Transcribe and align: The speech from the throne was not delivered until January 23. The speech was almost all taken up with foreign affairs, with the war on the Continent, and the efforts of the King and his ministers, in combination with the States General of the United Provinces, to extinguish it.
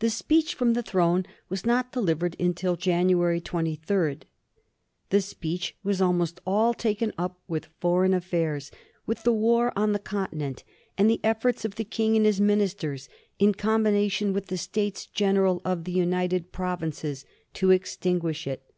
The 0.00 0.10
speech 0.10 0.56
from 0.56 0.72
the 0.72 0.82
throne 0.82 1.24
was 1.48 1.64
not 1.64 1.92
delivered 1.92 2.34
until 2.40 2.74
January 2.74 3.40
23. 3.40 4.18
The 5.10 5.20
speech 5.20 5.76
was 5.84 6.00
almost 6.00 6.40
all 6.44 6.74
taken 6.74 7.12
up 7.16 7.38
with 7.46 7.68
foreign 7.78 8.12
affairs, 8.12 8.72
with 9.06 9.22
the 9.22 9.32
war 9.32 9.72
on 9.76 9.92
the 9.92 10.00
Continent, 10.00 10.64
and 10.98 11.08
the 11.08 11.20
efforts 11.22 11.64
of 11.64 11.76
the 11.76 11.84
King 11.84 12.16
and 12.16 12.26
his 12.26 12.40
ministers, 12.40 13.08
in 13.38 13.54
combination 13.54 14.32
with 14.32 14.46
the 14.46 14.58
States 14.58 15.06
General 15.06 15.62
of 15.64 15.84
the 15.84 15.92
United 15.92 16.50
Provinces, 16.50 17.24
to 17.54 17.70
extinguish 17.70 18.48
it. 18.48 18.72